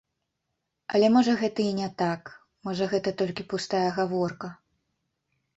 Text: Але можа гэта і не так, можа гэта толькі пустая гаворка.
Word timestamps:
Але 0.93 1.07
можа 1.17 1.35
гэта 1.41 1.61
і 1.67 1.73
не 1.81 1.89
так, 2.01 2.31
можа 2.69 2.89
гэта 2.95 3.09
толькі 3.23 3.47
пустая 3.55 3.87
гаворка. 3.99 4.47